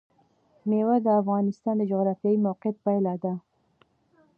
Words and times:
مېوې 0.67 0.97
د 1.05 1.07
افغانستان 1.21 1.75
د 1.77 1.81
جغرافیایي 1.91 2.37
موقیعت 2.47 2.75
پایله 2.85 3.13
ده. 3.23 3.33